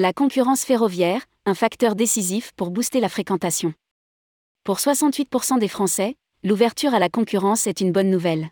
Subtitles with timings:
[0.00, 3.74] La concurrence ferroviaire, un facteur décisif pour booster la fréquentation.
[4.62, 6.14] Pour 68% des Français,
[6.44, 8.50] l'ouverture à la concurrence est une bonne nouvelle.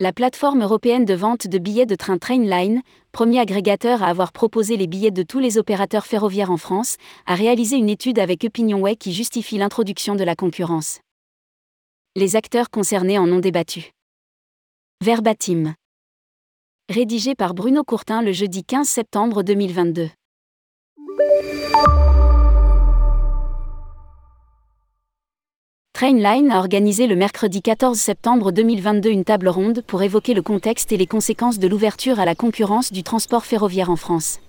[0.00, 2.80] La plateforme européenne de vente de billets de train Trainline,
[3.12, 6.96] premier agrégateur à avoir proposé les billets de tous les opérateurs ferroviaires en France,
[7.26, 11.00] a réalisé une étude avec OpinionWay qui justifie l'introduction de la concurrence.
[12.14, 13.90] Les acteurs concernés en ont débattu.
[15.04, 15.74] Verbatim.
[16.88, 20.08] Rédigé par Bruno Courtin le jeudi 15 septembre 2022.
[25.92, 30.92] Trainline a organisé le mercredi 14 septembre 2022 une table ronde pour évoquer le contexte
[30.92, 34.40] et les conséquences de l'ouverture à la concurrence du transport ferroviaire en France.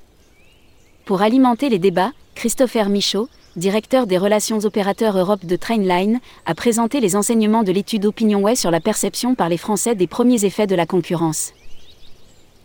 [1.05, 6.99] Pour alimenter les débats, Christopher Michaud, directeur des relations opérateurs Europe de Trainline, a présenté
[6.99, 10.75] les enseignements de l'étude OpinionWay sur la perception par les Français des premiers effets de
[10.75, 11.53] la concurrence.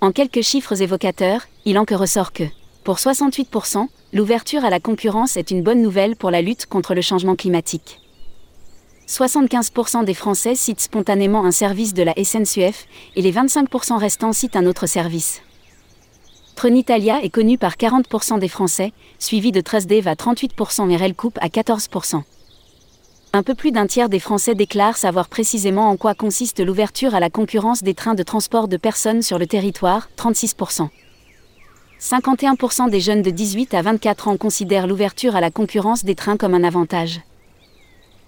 [0.01, 2.45] En quelques chiffres évocateurs, il en que ressort que,
[2.85, 7.01] pour 68%, l'ouverture à la concurrence est une bonne nouvelle pour la lutte contre le
[7.01, 8.01] changement climatique.
[9.07, 14.57] 75% des Français citent spontanément un service de la SNCF et les 25% restants citent
[14.57, 15.43] un autre service.
[16.57, 21.49] Trenitalia est connu par 40% des Français, suivi de Trustdev à 38% et Railcoop à
[21.49, 22.23] 14%.
[23.33, 27.21] Un peu plus d'un tiers des Français déclarent savoir précisément en quoi consiste l'ouverture à
[27.21, 30.89] la concurrence des trains de transport de personnes sur le territoire, 36%.
[32.03, 36.37] 51% des jeunes de 18 à 24 ans considèrent l'ouverture à la concurrence des trains
[36.37, 37.21] comme un avantage.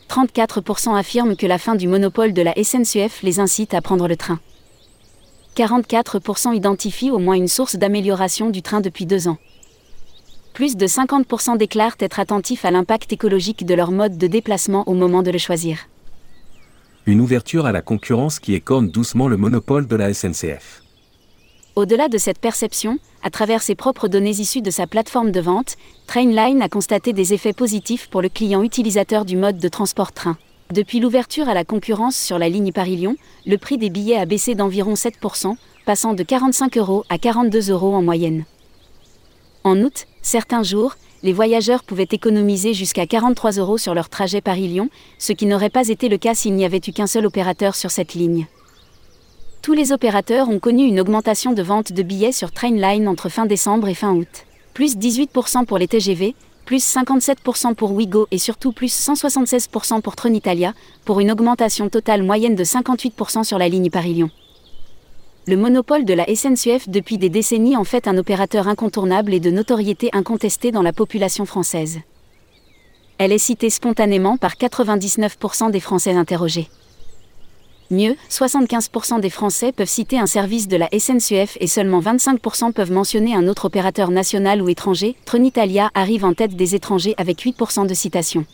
[0.08, 4.16] 34% affirment que la fin du monopole de la SNCF les incite à prendre le
[4.16, 4.38] train.
[5.56, 9.38] 44% identifient au moins une source d'amélioration du train depuis deux ans.
[10.52, 14.94] Plus de 50% déclarent être attentifs à l'impact écologique de leur mode de déplacement au
[14.94, 15.88] moment de le choisir.
[17.06, 20.83] Une ouverture à la concurrence qui écorne doucement le monopole de la SNCF.
[21.76, 25.74] Au-delà de cette perception, à travers ses propres données issues de sa plateforme de vente,
[26.06, 30.38] Trainline a constaté des effets positifs pour le client utilisateur du mode de transport train.
[30.72, 34.54] Depuis l'ouverture à la concurrence sur la ligne Paris-Lyon, le prix des billets a baissé
[34.54, 38.44] d'environ 7%, passant de 45 euros à 42 euros en moyenne.
[39.64, 40.94] En août, certains jours,
[41.24, 45.88] les voyageurs pouvaient économiser jusqu'à 43 euros sur leur trajet Paris-Lyon, ce qui n'aurait pas
[45.88, 48.46] été le cas s'il n'y avait eu qu'un seul opérateur sur cette ligne
[49.64, 53.46] tous les opérateurs ont connu une augmentation de vente de billets sur Trainline entre fin
[53.46, 54.44] décembre et fin août.
[54.74, 56.34] Plus 18% pour les TGV,
[56.66, 60.74] plus 57% pour Wigo et surtout plus 176% pour Trenitalia,
[61.06, 64.28] pour une augmentation totale moyenne de 58% sur la ligne Paris-Lyon.
[65.46, 69.50] Le monopole de la SNCF depuis des décennies en fait un opérateur incontournable et de
[69.50, 72.00] notoriété incontestée dans la population française.
[73.16, 76.68] Elle est citée spontanément par 99% des Français interrogés.
[77.90, 82.92] Mieux, 75% des Français peuvent citer un service de la SNCF et seulement 25% peuvent
[82.92, 85.16] mentionner un autre opérateur national ou étranger.
[85.26, 88.46] Trenitalia arrive en tête des étrangers avec 8% de citations.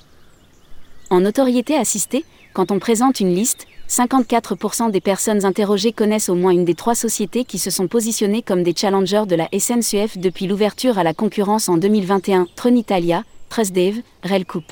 [1.10, 2.24] En notoriété assistée,
[2.54, 6.96] quand on présente une liste, 54% des personnes interrogées connaissent au moins une des trois
[6.96, 11.14] sociétés qui se sont positionnées comme des challengers de la SNCF depuis l'ouverture à la
[11.14, 14.64] concurrence en 2021, Trenitalia, Trustdev, Railcoop.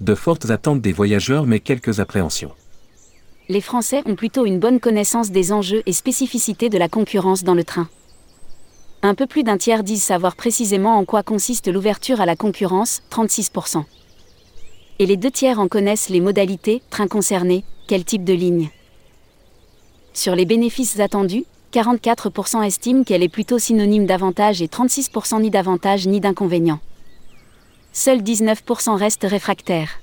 [0.00, 2.52] De fortes attentes des voyageurs mais quelques appréhensions
[3.50, 7.54] les Français ont plutôt une bonne connaissance des enjeux et spécificités de la concurrence dans
[7.54, 7.88] le train.
[9.02, 13.02] Un peu plus d'un tiers disent savoir précisément en quoi consiste l'ouverture à la concurrence,
[13.10, 13.82] 36%.
[15.00, 18.70] Et les deux tiers en connaissent les modalités, train concerné, quel type de ligne.
[20.12, 26.06] Sur les bénéfices attendus, 44% estiment qu'elle est plutôt synonyme d'avantage et 36% ni d'avantage
[26.06, 26.78] ni d'inconvénient.
[27.92, 30.00] Seuls 19% restent réfractaires.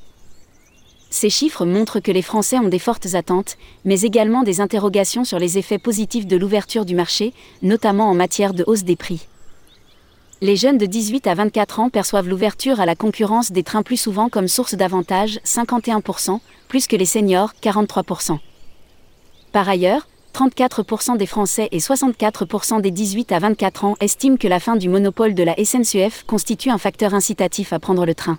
[1.09, 5.39] Ces chiffres montrent que les Français ont des fortes attentes, mais également des interrogations sur
[5.39, 9.27] les effets positifs de l'ouverture du marché, notamment en matière de hausse des prix.
[10.41, 13.97] Les jeunes de 18 à 24 ans perçoivent l'ouverture à la concurrence des trains plus
[13.97, 18.37] souvent comme source d'avantages, 51%, plus que les seniors, 43%.
[19.51, 24.59] Par ailleurs, 34% des Français et 64% des 18 à 24 ans estiment que la
[24.59, 28.37] fin du monopole de la SNCF constitue un facteur incitatif à prendre le train.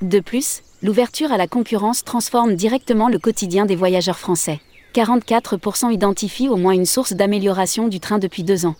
[0.00, 4.60] De plus, l'ouverture à la concurrence transforme directement le quotidien des voyageurs français.
[4.94, 8.76] 44% identifient au moins une source d'amélioration du train depuis deux ans.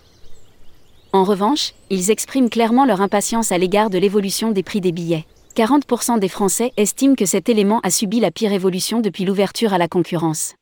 [1.12, 5.24] En revanche, ils expriment clairement leur impatience à l'égard de l'évolution des prix des billets.
[5.56, 9.78] 40% des Français estiment que cet élément a subi la pire évolution depuis l'ouverture à
[9.78, 10.54] la concurrence.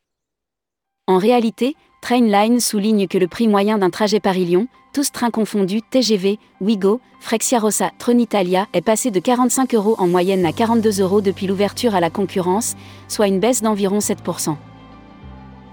[1.06, 6.38] En réalité, Trainline souligne que le prix moyen d'un trajet Paris-Lyon, tous trains confondus, TGV,
[6.60, 11.96] Wigo, Frexiarossa, Tronitalia, est passé de 45 euros en moyenne à 42 euros depuis l'ouverture
[11.96, 12.76] à la concurrence,
[13.08, 14.54] soit une baisse d'environ 7%.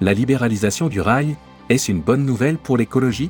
[0.01, 1.35] La libéralisation du rail,
[1.69, 3.29] est-ce une bonne nouvelle pour l'écologie?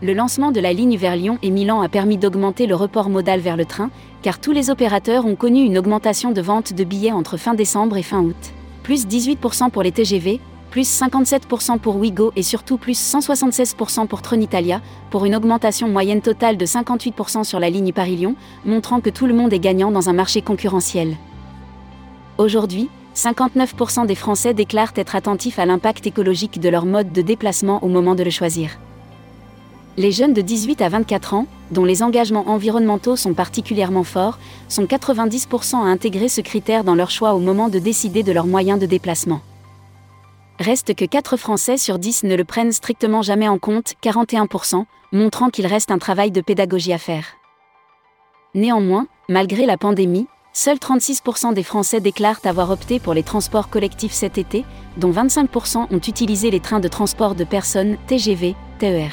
[0.00, 3.40] Le lancement de la ligne vers Lyon et Milan a permis d'augmenter le report modal
[3.40, 3.90] vers le train,
[4.22, 7.98] car tous les opérateurs ont connu une augmentation de vente de billets entre fin décembre
[7.98, 8.54] et fin août.
[8.82, 10.40] Plus 18% pour les TGV,
[10.76, 16.58] plus 57% pour Wigo et surtout plus 176% pour Tronitalia, pour une augmentation moyenne totale
[16.58, 18.34] de 58% sur la ligne Paris-Lyon,
[18.66, 21.16] montrant que tout le monde est gagnant dans un marché concurrentiel.
[22.36, 27.82] Aujourd'hui, 59% des Français déclarent être attentifs à l'impact écologique de leur mode de déplacement
[27.82, 28.78] au moment de le choisir.
[29.96, 34.38] Les jeunes de 18 à 24 ans, dont les engagements environnementaux sont particulièrement forts,
[34.68, 38.46] sont 90% à intégrer ce critère dans leur choix au moment de décider de leurs
[38.46, 39.40] moyens de déplacement.
[40.58, 45.50] Reste que 4 Français sur 10 ne le prennent strictement jamais en compte, 41%, montrant
[45.50, 47.36] qu'il reste un travail de pédagogie à faire.
[48.54, 54.14] Néanmoins, malgré la pandémie, seuls 36% des Français déclarent avoir opté pour les transports collectifs
[54.14, 54.64] cet été,
[54.96, 59.10] dont 25% ont utilisé les trains de transport de personnes, TGV, TER.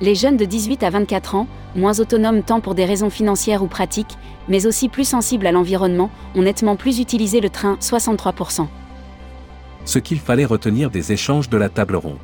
[0.00, 1.46] Les jeunes de 18 à 24 ans,
[1.76, 4.16] moins autonomes tant pour des raisons financières ou pratiques,
[4.48, 8.66] mais aussi plus sensibles à l'environnement, ont nettement plus utilisé le train, 63%.
[9.84, 12.18] Ce qu'il fallait retenir des échanges de la table ronde.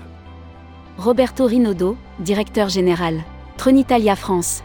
[0.97, 3.23] Roberto Rinaudo, directeur général.
[3.57, 4.63] Tronitalia France.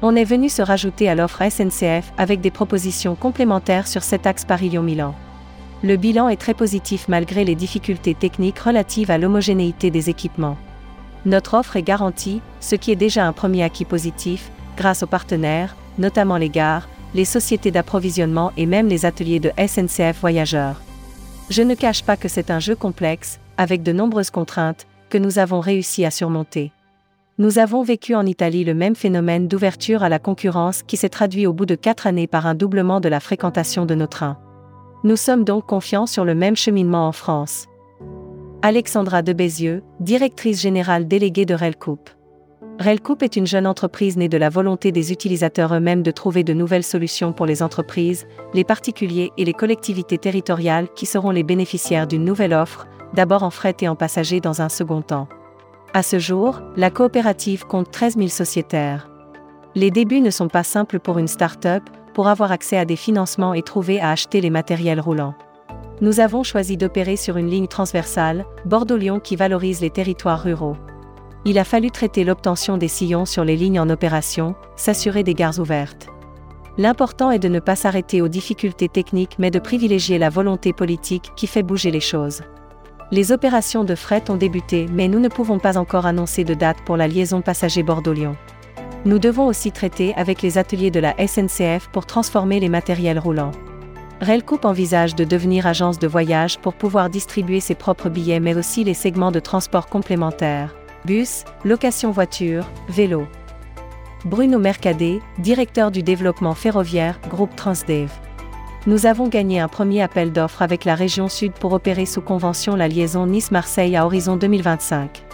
[0.00, 4.44] On est venu se rajouter à l'offre SNCF avec des propositions complémentaires sur cet axe
[4.44, 5.14] Paris-Lyon-Milan.
[5.84, 10.56] Le bilan est très positif malgré les difficultés techniques relatives à l'homogénéité des équipements.
[11.24, 15.76] Notre offre est garantie, ce qui est déjà un premier acquis positif, grâce aux partenaires,
[15.98, 20.80] notamment les gares, les sociétés d'approvisionnement et même les ateliers de SNCF Voyageurs.
[21.52, 25.38] Je ne cache pas que c'est un jeu complexe, avec de nombreuses contraintes, que nous
[25.38, 26.72] avons réussi à surmonter.
[27.36, 31.46] Nous avons vécu en Italie le même phénomène d'ouverture à la concurrence qui s'est traduit
[31.46, 34.38] au bout de quatre années par un doublement de la fréquentation de nos trains.
[35.04, 37.66] Nous sommes donc confiants sur le même cheminement en France.
[38.62, 42.08] Alexandra de Bézieux, directrice générale déléguée de Relcoupe.
[42.80, 46.52] Relcoupe est une jeune entreprise née de la volonté des utilisateurs eux-mêmes de trouver de
[46.52, 52.06] nouvelles solutions pour les entreprises, les particuliers et les collectivités territoriales qui seront les bénéficiaires
[52.06, 55.28] d'une nouvelle offre, d'abord en fret et en passagers dans un second temps.
[55.94, 59.10] À ce jour, la coopérative compte 13 000 sociétaires.
[59.74, 61.82] Les débuts ne sont pas simples pour une start-up,
[62.14, 65.34] pour avoir accès à des financements et trouver à acheter les matériels roulants
[66.02, 70.76] nous avons choisi d'opérer sur une ligne transversale, Bordeaux-Lyon qui valorise les territoires ruraux.
[71.44, 75.58] Il a fallu traiter l'obtention des sillons sur les lignes en opération, s'assurer des gares
[75.58, 76.06] ouvertes.
[76.78, 81.32] L'important est de ne pas s'arrêter aux difficultés techniques mais de privilégier la volonté politique
[81.34, 82.42] qui fait bouger les choses.
[83.10, 86.78] Les opérations de fret ont débuté mais nous ne pouvons pas encore annoncer de date
[86.86, 88.36] pour la liaison passager Bordeaux-Lyon.
[89.04, 93.50] Nous devons aussi traiter avec les ateliers de la SNCF pour transformer les matériels roulants.
[94.20, 98.84] Railcoup envisage de devenir agence de voyage pour pouvoir distribuer ses propres billets mais aussi
[98.84, 100.72] les segments de transport complémentaires,
[101.04, 103.26] bus, location voiture, vélo.
[104.24, 108.10] Bruno Mercadet, directeur du développement ferroviaire, groupe Transdev.
[108.86, 112.76] Nous avons gagné un premier appel d'offres avec la région Sud pour opérer sous convention
[112.76, 115.24] la liaison Nice-Marseille à horizon 2025.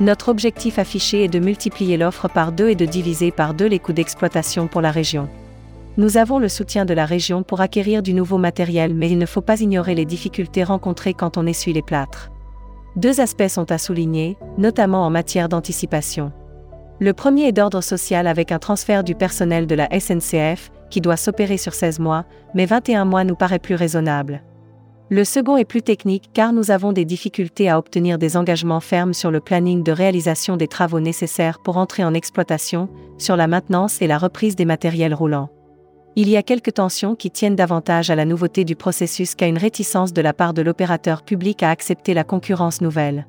[0.00, 3.78] Notre objectif affiché est de multiplier l'offre par deux et de diviser par deux les
[3.78, 5.28] coûts d'exploitation pour la région.
[5.98, 9.26] Nous avons le soutien de la région pour acquérir du nouveau matériel mais il ne
[9.26, 12.30] faut pas ignorer les difficultés rencontrées quand on essuie les plâtres.
[12.96, 16.32] Deux aspects sont à souligner, notamment en matière d'anticipation.
[17.00, 21.16] Le premier est d'ordre social avec un transfert du personnel de la SNCF, qui doit
[21.16, 24.42] s'opérer sur 16 mois, mais 21 mois nous paraît plus raisonnable.
[25.08, 29.14] Le second est plus technique car nous avons des difficultés à obtenir des engagements fermes
[29.14, 34.00] sur le planning de réalisation des travaux nécessaires pour entrer en exploitation, sur la maintenance
[34.00, 35.50] et la reprise des matériels roulants.
[36.14, 39.56] Il y a quelques tensions qui tiennent davantage à la nouveauté du processus qu'à une
[39.56, 43.26] réticence de la part de l'opérateur public à accepter la concurrence nouvelle.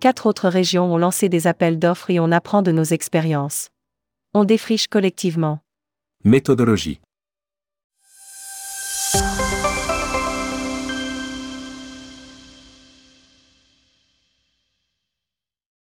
[0.00, 3.70] Quatre autres régions ont lancé des appels d'offres et on apprend de nos expériences.
[4.34, 5.60] On défriche collectivement.
[6.22, 7.00] Méthodologie.